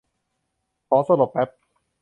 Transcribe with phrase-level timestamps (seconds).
[0.87, 1.49] ขอสลบแป๊บ